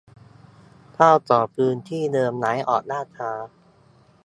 [0.93, 3.31] เจ้าของพื้นที่เดิมย้ายออกล่าช้า